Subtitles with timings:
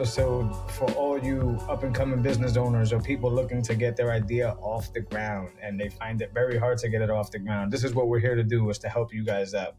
[0.00, 4.12] episode for all you up and coming business owners or people looking to get their
[4.12, 7.38] idea off the ground and they find it very hard to get it off the
[7.38, 7.70] ground.
[7.70, 9.76] This is what we're here to do is to help you guys out.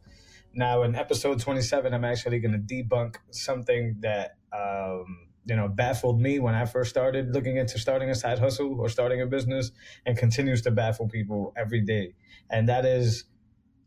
[0.53, 6.21] Now, in episode 27, I'm actually going to debunk something that um, you know baffled
[6.21, 9.71] me when I first started looking into starting a side hustle or starting a business,
[10.05, 12.13] and continues to baffle people every day.
[12.47, 13.23] And that is,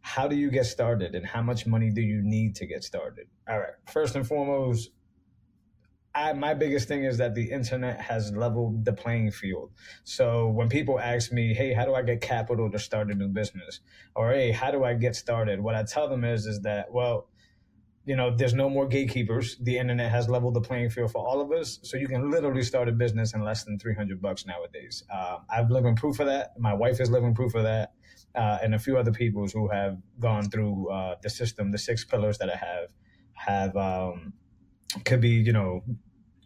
[0.01, 3.29] how do you get started, and how much money do you need to get started?
[3.48, 4.91] All right, first and foremost,
[6.14, 9.73] I, my biggest thing is that the internet has leveled the playing field.
[10.04, 13.29] So when people ask me, "Hey, how do I get capital to start a new
[13.29, 13.80] business?"
[14.15, 17.29] or "Hey, how do I get started?" what I tell them is, is that well,
[18.04, 19.56] you know, there's no more gatekeepers.
[19.56, 22.62] The internet has leveled the playing field for all of us, so you can literally
[22.62, 25.02] start a business in less than 300 bucks nowadays.
[25.12, 26.52] Uh, I've living proof of that.
[26.59, 27.93] My wife is living proof of that,
[28.34, 32.04] uh, and a few other people who have gone through uh, the system, the six
[32.04, 32.88] pillars that I have,
[33.32, 33.76] have.
[33.76, 34.34] Um,
[35.04, 35.82] could be you know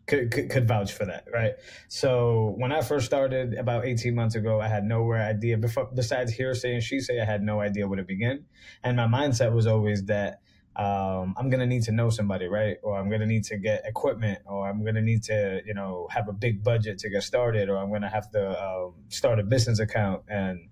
[0.06, 1.53] could, could, could vouch for that right?
[1.89, 6.33] So when i first started about 18 months ago i had nowhere idea before besides
[6.33, 8.44] hearsay and she say i had no idea where to begin.
[8.83, 10.41] And my mindset was always that
[10.77, 12.78] um, i'm gonna need to know somebody right?
[12.83, 16.28] Or i'm gonna need to get equipment or i'm gonna need to you know have
[16.28, 19.78] a big budget to get started or i'm gonna have to um, start a business
[19.78, 20.22] account.
[20.28, 20.69] And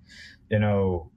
[0.50, 1.10] you know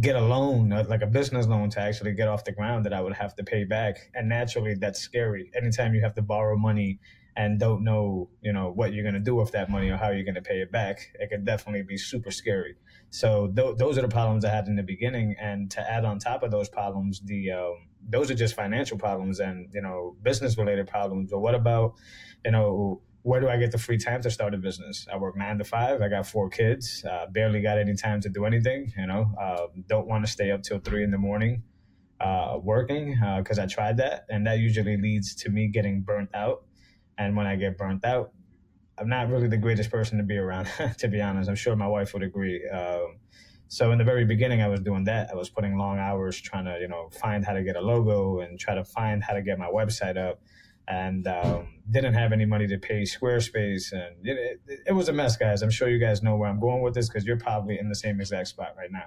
[0.00, 2.92] get a loan, uh, like a business loan, to actually get off the ground that
[2.92, 3.96] I would have to pay back.
[4.14, 5.50] And naturally, that's scary.
[5.54, 7.00] Anytime you have to borrow money
[7.36, 10.10] and don't know, you know, what you're going to do with that money or how
[10.10, 12.76] you're going to pay it back, it could definitely be super scary.
[13.10, 15.36] So th- those are the problems I had in the beginning.
[15.40, 19.38] And to add on top of those problems, the um, those are just financial problems
[19.40, 21.30] and you know business related problems.
[21.30, 21.94] But what about,
[22.44, 23.02] you know?
[23.22, 25.06] Where do I get the free time to start a business?
[25.12, 26.02] I work nine to five.
[26.02, 27.04] I got four kids.
[27.08, 28.92] Uh, barely got any time to do anything.
[28.96, 31.62] You know, uh, don't want to stay up till three in the morning
[32.20, 36.30] uh, working because uh, I tried that, and that usually leads to me getting burnt
[36.34, 36.64] out.
[37.16, 38.32] And when I get burnt out,
[38.98, 40.68] I'm not really the greatest person to be around.
[40.98, 42.68] to be honest, I'm sure my wife would agree.
[42.68, 43.18] Um,
[43.68, 45.30] so in the very beginning, I was doing that.
[45.30, 48.40] I was putting long hours trying to, you know, find how to get a logo
[48.40, 50.42] and try to find how to get my website up
[50.88, 55.12] and um, didn't have any money to pay Squarespace, and it, it, it, was a
[55.12, 55.62] mess, guys.
[55.62, 57.94] I'm sure you guys know where I'm going with this because you're probably in the
[57.94, 59.06] same exact spot right now.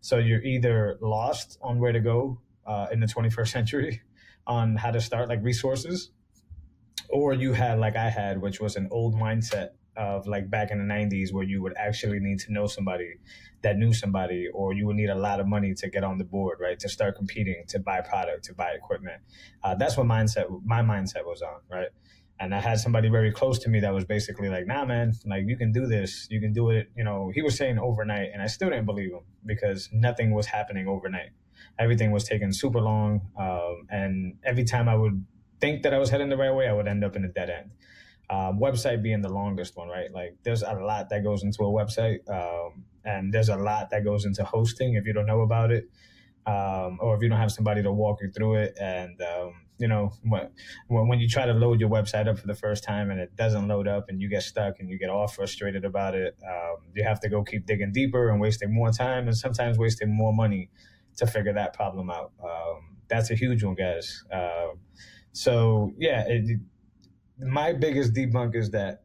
[0.00, 4.02] So you're either lost on where to go uh, in the 21st century,
[4.46, 6.10] on how to start like resources,
[7.08, 10.78] or you had like I had, which was an old mindset of like back in
[10.78, 13.14] the 90s where you would actually need to know somebody
[13.62, 16.24] that knew somebody or you would need a lot of money to get on the
[16.24, 19.20] board right to start competing to buy product to buy equipment.
[19.62, 21.88] Uh, that's what mindset my mindset was on right?
[22.38, 25.44] And i had somebody very close to me that was basically like nah man like
[25.46, 26.28] you can do this.
[26.30, 29.12] You can do it you know he was saying overnight and i still didn't believe
[29.12, 31.30] him because nothing was happening overnight.
[31.78, 35.24] Everything was taking super long um, and every time i would
[35.60, 37.50] think that i was heading the right way i would end up in a dead
[37.50, 37.70] end
[38.28, 40.12] um, website being the longest one, right?
[40.12, 44.04] Like there's a lot that goes into a website, um, and there's a lot that
[44.04, 45.88] goes into hosting if you don't know about it,
[46.46, 48.76] um, or if you don't have somebody to walk you through it.
[48.80, 50.48] And um, you know, when,
[50.88, 53.68] when you try to load your website up for the first time and it doesn't
[53.68, 57.04] load up, and you get stuck and you get all frustrated about it, um, you
[57.04, 60.68] have to go keep digging deeper and wasting more time and sometimes wasting more money
[61.16, 62.32] to figure that problem out.
[62.42, 64.24] Um, that's a huge one, guys.
[65.32, 66.24] so yeah.
[66.26, 66.58] It,
[67.38, 69.02] my biggest debunk is that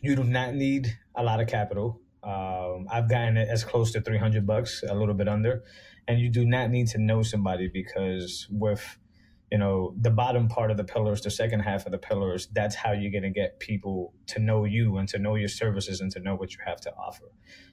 [0.00, 2.00] you do not need a lot of capital.
[2.22, 5.64] Um, I've gotten it as close to 300 bucks, a little bit under,
[6.06, 8.98] and you do not need to know somebody because with
[9.52, 12.74] you know the bottom part of the pillars the second half of the pillars that's
[12.74, 16.10] how you're going to get people to know you and to know your services and
[16.10, 17.26] to know what you have to offer.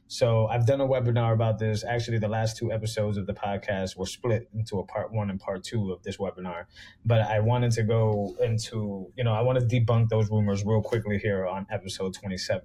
[0.07, 1.85] So i've done a webinar about this.
[1.85, 5.39] Actually the last two episodes of the podcast were split into a part one and
[5.39, 6.65] part two of this webinar.
[7.05, 10.81] But i wanted to go into you know i want to debunk those rumors real
[10.81, 12.61] quickly here on episode 27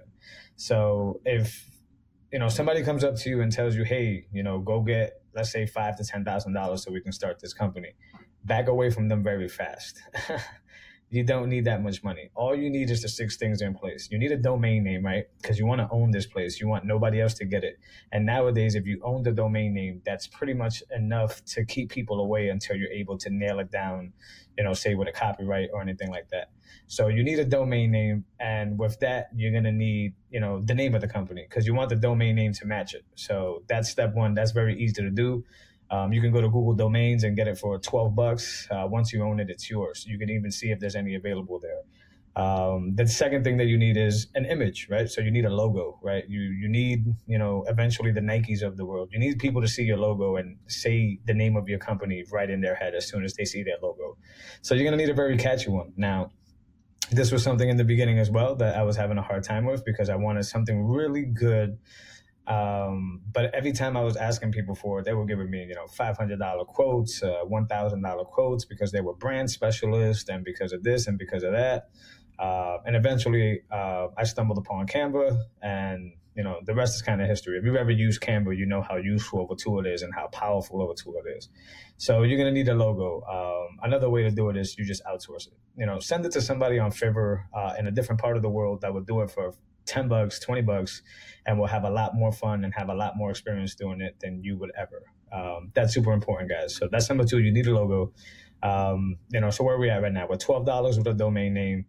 [0.57, 1.71] so if
[2.33, 5.23] you know somebody comes up to you and tells you hey you know go get
[5.37, 7.93] let's say five to ten thousand dollars so we can start this company
[8.45, 10.03] back away from them very fast.
[11.11, 12.31] you don't need that much money.
[12.35, 14.09] All you need is the six things in place.
[14.11, 15.27] You need a domain name, right?
[15.41, 16.61] Because you want to own this place.
[16.61, 17.79] You want nobody else to get it.
[18.11, 22.21] And nowadays, if you own the domain name, that's pretty much enough to keep people
[22.21, 24.13] away until you're able to nail it down,
[24.59, 26.51] you know, say with a copyright or anything like that.
[26.89, 28.25] So you need a domain name.
[28.41, 31.65] And with that, you're going to need, you know, the name of the company because
[31.65, 33.05] you want the domain name to match it.
[33.15, 34.35] So that's step one.
[34.35, 35.45] That's very easy to do.
[35.91, 38.67] Um, you can go to Google Domains and get it for 12 bucks.
[38.71, 40.05] Uh, once you own it, it's yours.
[40.09, 41.83] You can even see if there's any available there.
[42.37, 45.09] Um, the second thing that you need is an image, right?
[45.09, 46.29] So you need a logo, right?
[46.29, 49.11] You you need you know eventually the Nikes of the world.
[49.13, 52.51] You need people to see your logo and say the name of your company right
[52.51, 54.17] in their head as soon as they see that logo.
[54.63, 55.93] So you're gonna need a very catchy one.
[55.97, 56.33] Now,
[57.13, 59.65] this was something in the beginning as well that I was having a hard time
[59.65, 61.79] with because I wanted something really good.
[62.47, 65.75] Um, but every time I was asking people for it, they were giving me, you
[65.75, 70.29] know, five hundred dollar quotes, uh, one thousand dollar quotes because they were brand specialists
[70.29, 71.89] and because of this and because of that.
[72.39, 77.21] Uh, and eventually, uh, I stumbled upon Canva, and you know the rest is kind
[77.21, 77.59] of history.
[77.59, 80.13] If you've ever used Canva, you know how useful of a tool it is and
[80.15, 81.49] how powerful of a tool it is.
[81.97, 83.23] So you're gonna need a logo.
[83.23, 85.55] Um, another way to do it is you just outsource it.
[85.77, 88.51] You know, send it to somebody on Fiverr uh, in a different part of the
[88.51, 89.53] world that would do it for
[89.87, 91.03] 10 bucks, 20 bucks,
[91.47, 94.17] and will have a lot more fun and have a lot more experience doing it
[94.21, 95.03] than you would ever.
[95.33, 96.77] Um, that's super important, guys.
[96.77, 97.41] So that's number two.
[97.41, 98.13] You need a logo.
[98.63, 100.27] Um, you know, so where are we at right now?
[100.29, 101.85] We're $12 with a domain name.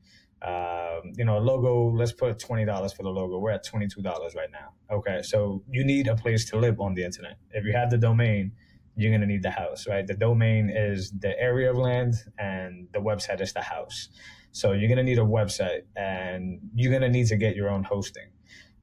[0.46, 3.40] Um, you know, a logo, let's put $20 for the logo.
[3.40, 4.06] We're at $22
[4.36, 4.74] right now.
[4.96, 5.22] Okay.
[5.24, 7.38] So you need a place to live on the internet.
[7.52, 8.52] If you have the domain,
[8.96, 10.06] you're going to need the house, right?
[10.06, 14.10] The domain is the area of land and the website is the house.
[14.52, 17.70] So you're going to need a website and you're going to need to get your
[17.70, 18.30] own hosting.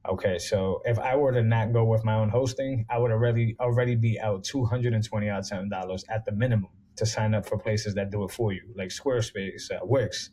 [0.07, 3.55] Okay, so if I were to not go with my own hosting, I would already
[3.61, 7.33] already be out two hundred and twenty odd seven dollars at the minimum to sign
[7.33, 10.29] up for places that do it for you, like Squarespace, uh, Wix,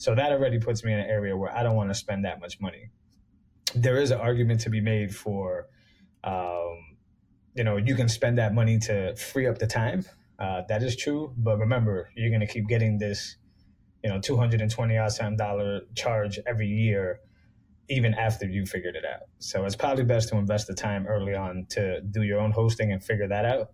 [0.00, 2.40] so that already puts me in an area where I don't want to spend that
[2.40, 2.84] much money.
[3.74, 5.66] There is an argument to be made for,
[6.24, 6.76] um,
[7.54, 10.06] you know, you can spend that money to free up the time.
[10.38, 13.36] Uh, that is true, but remember, you're going to keep getting this,
[14.02, 17.20] you know, two hundred and twenty odd dollar charge every year,
[17.90, 19.24] even after you figured it out.
[19.38, 22.90] So it's probably best to invest the time early on to do your own hosting
[22.90, 23.68] and figure that out,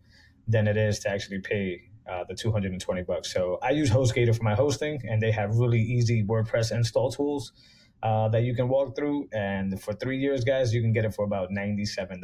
[0.49, 3.33] than it is to actually pay uh, the 220 bucks.
[3.33, 7.53] So I use HostGator for my hosting, and they have really easy WordPress install tools
[8.03, 9.29] uh, that you can walk through.
[9.33, 12.21] And for three years, guys, you can get it for about $97.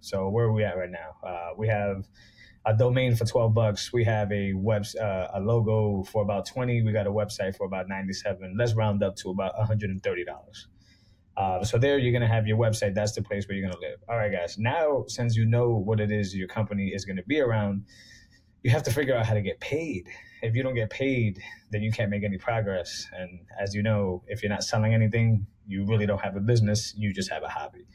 [0.00, 1.28] So where are we at right now?
[1.28, 2.08] Uh, we have
[2.64, 3.92] a domain for 12 bucks.
[3.92, 6.82] We have a web, uh, a logo for about 20.
[6.82, 8.56] We got a website for about 97.
[8.58, 10.00] Let's round up to about $130.
[11.36, 12.94] Uh, so there you're going to have your website.
[12.94, 13.98] That's the place where you're going to live.
[14.08, 14.56] All right, guys.
[14.58, 17.84] Now, since you know what it is your company is going to be around,
[18.62, 20.08] you have to figure out how to get paid.
[20.42, 23.06] If you don't get paid, then you can't make any progress.
[23.12, 26.94] And as you know, if you're not selling anything, you really don't have a business.
[26.96, 27.86] You just have a hobby.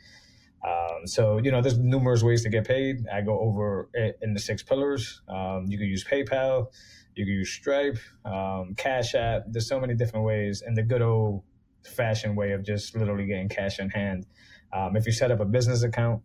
[0.65, 3.07] Um, so you know, there's numerous ways to get paid.
[3.11, 5.21] I go over it in the six pillars.
[5.27, 6.67] Um, you can use PayPal,
[7.15, 9.43] you can use Stripe, um, Cash App.
[9.47, 11.43] There's so many different ways, and the good old
[11.83, 14.25] fashioned way of just literally getting cash in hand.
[14.71, 16.21] Um, if you set up a business account,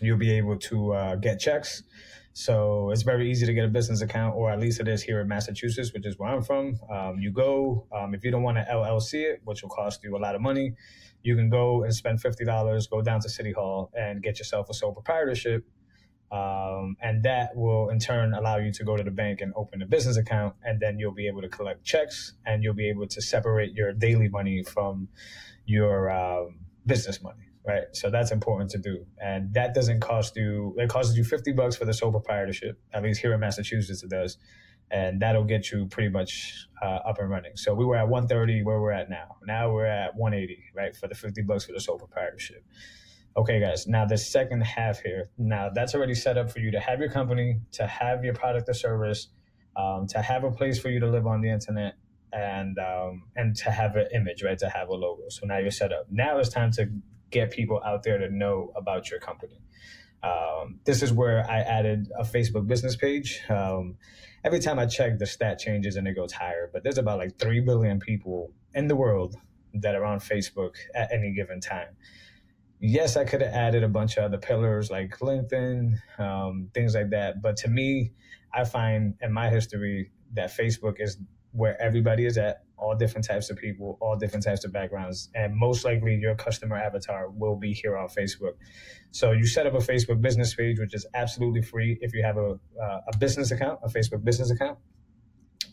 [0.00, 1.82] you'll be able to uh, get checks.
[2.38, 5.22] So it's very easy to get a business account, or at least it is here
[5.22, 6.78] in Massachusetts, which is where I'm from.
[6.92, 10.14] Um, you go, um, if you don't want to LLC it, which will cost you
[10.14, 10.74] a lot of money,
[11.22, 14.74] you can go and spend $50, go down to City Hall and get yourself a
[14.74, 15.64] sole proprietorship.
[16.30, 19.80] Um, and that will in turn allow you to go to the bank and open
[19.80, 20.56] a business account.
[20.62, 23.94] And then you'll be able to collect checks and you'll be able to separate your
[23.94, 25.08] daily money from
[25.64, 27.84] your um, business money right?
[27.92, 30.74] So that's important to do, and that doesn't cost you.
[30.78, 32.78] It costs you fifty bucks for the sole proprietorship.
[32.92, 34.38] At least here in Massachusetts, it does,
[34.90, 37.56] and that'll get you pretty much uh, up and running.
[37.56, 39.36] So we were at one thirty, where we're at now.
[39.44, 42.64] Now we're at one eighty, right, for the fifty bucks for the sole proprietorship.
[43.36, 43.86] Okay, guys.
[43.86, 45.30] Now the second half here.
[45.36, 48.68] Now that's already set up for you to have your company, to have your product
[48.68, 49.28] or service,
[49.76, 51.96] um, to have a place for you to live on the internet,
[52.32, 54.58] and um, and to have an image, right?
[54.58, 55.24] To have a logo.
[55.28, 56.06] So now you're set up.
[56.10, 56.88] Now it's time to
[57.30, 59.60] get people out there to know about your company.
[60.22, 63.42] Um, this is where I added a Facebook business page.
[63.48, 63.96] Um,
[64.44, 67.38] every time I check, the stat changes and it goes higher, but there's about like
[67.38, 69.36] 3 billion people in the world
[69.74, 71.96] that are on Facebook at any given time.
[72.78, 77.10] Yes, I could have added a bunch of other pillars like LinkedIn, um, things like
[77.10, 77.40] that.
[77.40, 78.12] But to me,
[78.52, 81.18] I find in my history that Facebook is
[81.52, 85.54] where everybody is at, all different types of people, all different types of backgrounds, and
[85.56, 88.54] most likely your customer avatar will be here on Facebook.
[89.10, 92.36] So you set up a Facebook business page, which is absolutely free if you have
[92.36, 94.78] a uh, a business account, a Facebook business account.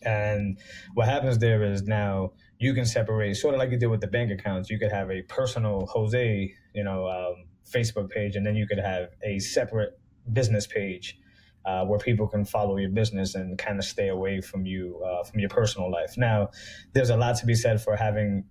[0.02, 0.58] And
[0.94, 4.06] what happens there is now you can separate, sort of like you did with the
[4.06, 4.70] bank accounts.
[4.70, 8.78] You could have a personal Jose, you know, um, Facebook page, and then you could
[8.78, 9.98] have a separate
[10.32, 11.18] business page
[11.64, 15.24] uh, where people can follow your business and kind of stay away from you uh,
[15.24, 16.16] from your personal life.
[16.16, 16.50] Now,
[16.92, 18.44] there's a lot to be said for having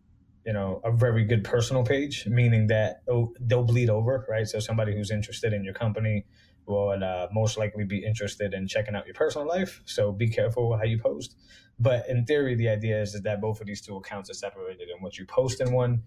[0.46, 3.04] you know a very good personal page, meaning that
[3.40, 4.48] they'll bleed over, right?
[4.48, 6.26] So somebody who's interested in your company
[6.66, 9.82] will uh, most likely be interested in checking out your personal life.
[9.86, 11.36] So be careful how you post.
[11.80, 14.90] But in theory, the idea is, is that both of these two accounts are separated,
[14.90, 16.04] and what you post in one,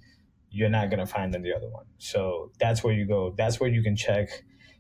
[0.51, 1.85] you're not going to find in the other one.
[1.99, 3.35] So that's where you go.
[3.37, 4.29] That's where you can check,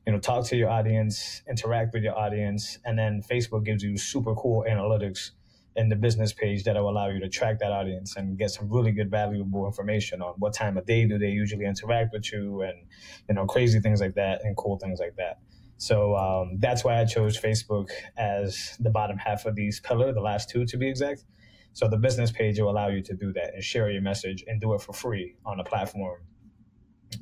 [0.06, 3.98] you know, talk to your audience, interact with your audience, and then Facebook gives you
[3.98, 5.30] super cool analytics
[5.74, 8.68] in the business page that will allow you to track that audience and get some
[8.70, 12.62] really good valuable information on what time of day do they usually interact with you
[12.62, 12.78] and
[13.28, 15.38] you know crazy things like that and cool things like that.
[15.76, 20.22] So um, that's why i chose facebook as the bottom half of these pillar the
[20.22, 21.24] last two to be exact.
[21.74, 24.58] So the business page will allow you to do that and share your message and
[24.58, 26.20] do it for free on a platform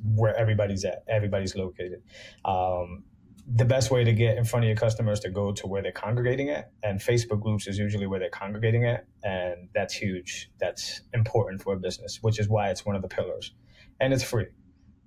[0.03, 2.01] where everybody's at everybody's located.
[2.43, 3.03] Um,
[3.47, 5.91] the best way to get in front of your customers to go to where they're
[5.91, 10.49] congregating at and facebook groups is usually where they're congregating at and that's huge.
[10.59, 13.53] That's important for a business which is why it's one of the pillars.
[13.99, 14.47] And it's free.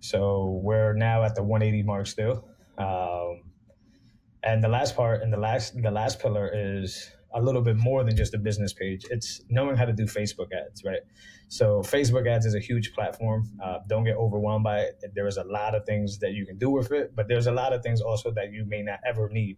[0.00, 2.48] So we're now at the 180 mark still.
[2.78, 3.42] Um,
[4.42, 8.04] and the last part and the last the last pillar is a little bit more
[8.04, 9.04] than just a business page.
[9.10, 11.00] It's knowing how to do Facebook ads, right?
[11.48, 13.50] So Facebook ads is a huge platform.
[13.62, 15.02] Uh, don't get overwhelmed by it.
[15.14, 17.52] There is a lot of things that you can do with it, but there's a
[17.52, 19.56] lot of things also that you may not ever need.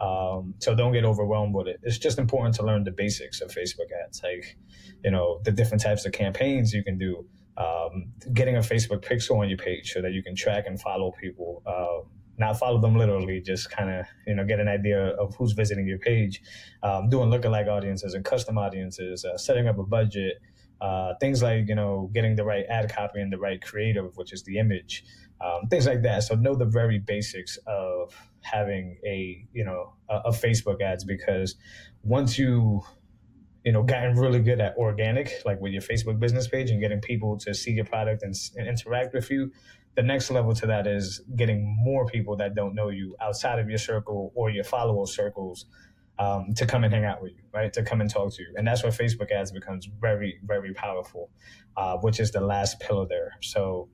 [0.00, 1.80] Um, so don't get overwhelmed with it.
[1.82, 4.56] It's just important to learn the basics of Facebook ads, like
[5.04, 7.26] you know the different types of campaigns you can do.
[7.56, 11.12] Um, getting a Facebook pixel on your page so that you can track and follow
[11.20, 11.62] people.
[11.66, 12.08] Uh,
[12.40, 15.86] not follow them literally, just kind of you know get an idea of who's visiting
[15.86, 16.42] your page,
[16.82, 20.38] um, doing lookalike audiences and custom audiences, uh, setting up a budget,
[20.80, 24.32] uh, things like you know getting the right ad copy and the right creative, which
[24.32, 25.04] is the image,
[25.40, 26.22] um, things like that.
[26.22, 31.56] So know the very basics of having a you know a, a Facebook ads because
[32.02, 32.82] once you
[33.64, 37.00] you know gotten really good at organic like with your facebook business page and getting
[37.00, 39.50] people to see your product and, and interact with you
[39.96, 43.68] the next level to that is getting more people that don't know you outside of
[43.68, 45.66] your circle or your follower circles
[46.20, 47.72] um, to come and hang out with you, right?
[47.72, 48.52] To come and talk to you.
[48.56, 51.30] And that's where Facebook ads becomes very, very powerful,
[51.76, 53.32] uh, which is the last pillar there.
[53.40, 53.88] So,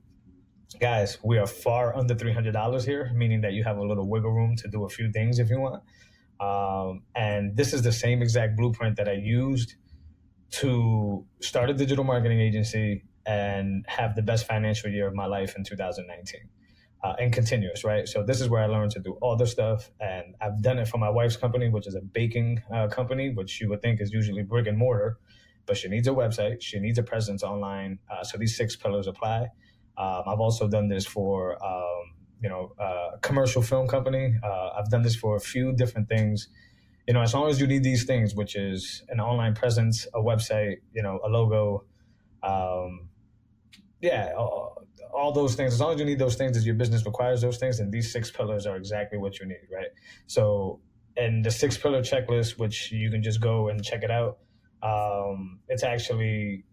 [0.81, 4.57] guys, we are far under $300 here, meaning that you have a little wiggle room
[4.57, 5.83] to do a few things if you want.
[6.39, 9.75] Um, and this is the same exact blueprint that I used
[10.49, 15.55] to start a digital marketing agency and have the best financial year of my life
[15.57, 16.41] in 2019
[17.03, 18.07] uh, and continuous, right?
[18.07, 20.87] So this is where I learned to do all the stuff, and I've done it
[20.87, 24.11] for my wife's company, which is a baking uh, company, which you would think is
[24.11, 25.17] usually brick and mortar,
[25.65, 27.99] but she needs a website, she needs a presence online.
[28.09, 29.47] Uh, so these six pillars apply.
[29.97, 34.35] Um, I've also done this for um, you know a commercial film company.
[34.43, 36.49] Uh, I've done this for a few different things.
[37.07, 40.19] You know, as long as you need these things, which is an online presence, a
[40.19, 41.85] website, you know, a logo.
[42.43, 43.09] Um,
[44.01, 45.73] yeah, all, all, those things.
[45.73, 48.11] As long as you need those things, as your business requires those things, and these
[48.11, 49.87] six pillars are exactly what you need, right?
[50.27, 50.81] So,
[51.15, 54.39] and the six pillar checklist, which you can just go and check it out.
[54.83, 56.65] Um, it's actually,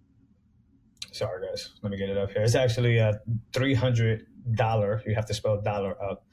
[1.12, 2.42] sorry guys, let me get it up here.
[2.42, 3.20] It's actually a
[3.52, 5.02] three hundred dollar.
[5.06, 6.26] You have to spell dollar up.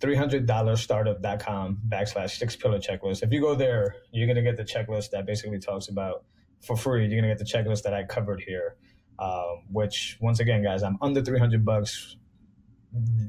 [0.00, 3.24] $300 startup.com backslash six pillar checklist.
[3.24, 6.24] If you go there, you're going to get the checklist that basically talks about
[6.60, 7.00] for free.
[7.08, 8.76] You're going to get the checklist that I covered here
[9.18, 12.16] um, which once again, guys, I'm under 300 bucks.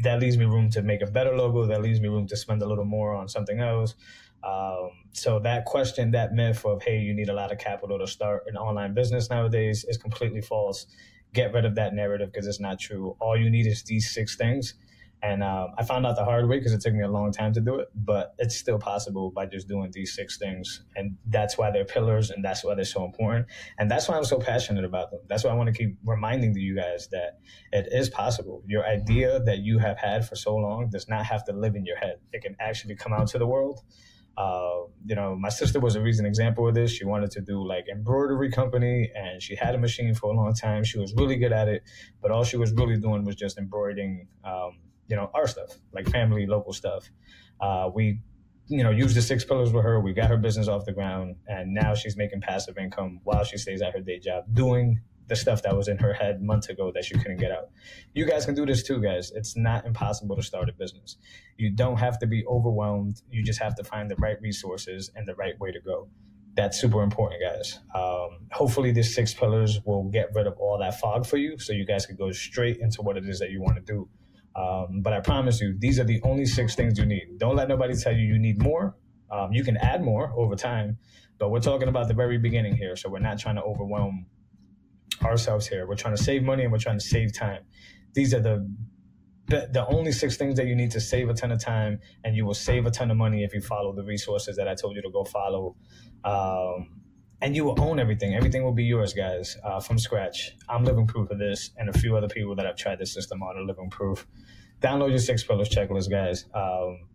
[0.04, 1.66] That leaves me room to make a better logo.
[1.66, 3.96] That leaves me room to spend a little more on something else.
[4.44, 8.08] Um, so that question, that myth of hey, you need a lot of capital to
[8.08, 10.86] start an online business nowadays is completely false.
[11.34, 13.16] Get rid of that narrative because it's not true.
[13.20, 14.74] All you need is these six things
[15.22, 17.52] and um, I found out the hard way because it took me a long time
[17.54, 20.84] to do it, but it's still possible by just doing these six things.
[20.96, 23.48] And that's why they're pillars and that's why they're so important.
[23.78, 25.20] And that's why I'm so passionate about them.
[25.28, 27.40] That's why I want to keep reminding you guys that
[27.74, 28.64] it is possible.
[28.66, 31.86] Your idea that you have had for so long does not have to live in
[31.86, 33.82] your head, it can actually come out to the world.
[34.38, 36.92] Uh, you know, my sister was a recent example of this.
[36.92, 40.54] She wanted to do like embroidery company, and she had a machine for a long
[40.54, 40.84] time.
[40.84, 41.84] She was really good at it,
[42.22, 46.08] but all she was really doing was just embroidering um, you know, our stuff, like
[46.10, 47.10] family, local stuff.
[47.60, 48.22] Uh, we,
[48.68, 50.00] you know, used the six pillars with her.
[50.00, 53.58] We got her business off the ground, and now she's making passive income while she
[53.58, 56.92] stays at her day job, doing the stuff that was in her head months ago
[56.94, 57.70] that she couldn't get out.
[58.14, 59.32] You guys can do this too, guys.
[59.34, 61.18] It's not impossible to start a business.
[61.58, 63.22] You don't have to be overwhelmed.
[63.30, 66.10] You just have to find the right resources and the right way to go.
[66.56, 67.80] That's super important, guys.
[67.96, 71.72] Um, hopefully, these six pillars will get rid of all that fog for you so
[71.72, 74.10] you guys can go straight into what it is that you want to do
[74.56, 77.38] um, but I promise you, these are the only six things you need.
[77.38, 78.96] Don't let nobody tell you you need more.
[79.32, 80.98] Um, you can add more over time,
[81.38, 82.96] but we're talking about the very beginning here.
[82.96, 84.26] So we're not trying to overwhelm
[85.24, 85.88] ourselves here.
[85.88, 87.64] We're trying to save money and we're trying to save time.
[88.14, 88.70] These are the
[89.50, 92.46] the, only six things that you need to save a ton of time and you
[92.46, 95.02] will save a ton of money if you follow the resources that I told you
[95.02, 95.76] to go follow.
[96.24, 97.02] Um,
[97.42, 98.36] and you will own everything.
[98.36, 100.52] Everything will be yours, guys, uh, from scratch.
[100.68, 103.42] I'm living proof of this, and a few other people that have tried this system
[103.42, 104.28] are living proof.
[104.82, 106.46] Download your six pillars checklist, guys.
[106.54, 107.08] Um,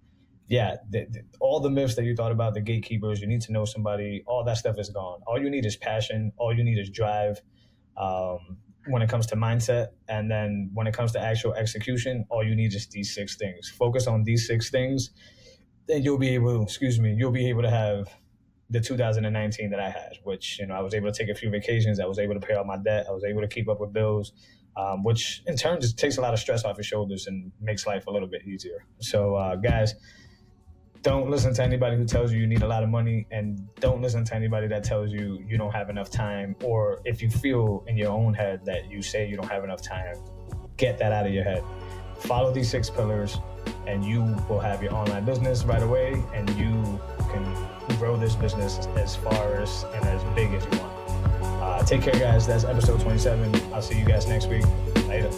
[0.48, 3.52] yeah, the, the, all the myths that you thought about, the gatekeepers, you need to
[3.52, 5.20] know somebody, all that stuff is gone.
[5.26, 6.32] All you need is passion.
[6.36, 7.40] All you need is drive.
[7.96, 12.44] Um, when it comes to mindset, and then when it comes to actual execution, all
[12.44, 13.70] you need is these six things.
[13.70, 15.10] Focus on these six things,
[15.88, 16.62] then you'll be able.
[16.62, 18.08] Excuse me, you'll be able to have
[18.70, 21.50] the 2019 that I had, which you know I was able to take a few
[21.50, 22.00] vacations.
[22.00, 23.06] I was able to pay off my debt.
[23.08, 24.32] I was able to keep up with bills,
[24.76, 27.86] um, which in turn just takes a lot of stress off your shoulders and makes
[27.86, 28.84] life a little bit easier.
[29.00, 29.94] So, uh, guys,
[31.04, 34.00] don't listen to anybody who tells you you need a lot of money, and don't
[34.00, 36.56] listen to anybody that tells you you don't have enough time.
[36.64, 39.82] Or if you feel in your own head that you say you don't have enough
[39.82, 40.16] time,
[40.78, 41.62] get that out of your head.
[42.20, 43.36] Follow these six pillars,
[43.86, 46.98] and you will have your online business right away, and you
[47.30, 50.92] can grow this business as far as and as big as you want.
[51.62, 52.46] Uh, take care, guys.
[52.46, 53.54] That's episode 27.
[53.74, 54.64] I'll see you guys next week.
[55.06, 55.30] Later.